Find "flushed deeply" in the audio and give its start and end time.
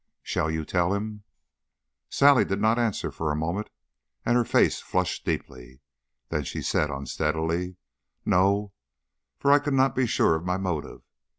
4.79-5.79